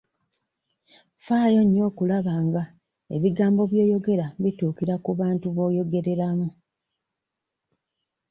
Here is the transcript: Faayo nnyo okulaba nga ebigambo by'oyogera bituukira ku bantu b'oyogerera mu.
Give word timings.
Faayo 1.25 1.61
nnyo 1.63 1.81
okulaba 1.89 2.33
nga 2.45 2.63
ebigambo 3.15 3.61
by'oyogera 3.71 4.25
bituukira 4.43 4.95
ku 5.03 5.11
bantu 5.19 5.47
b'oyogerera 5.55 6.27
mu. 6.37 6.47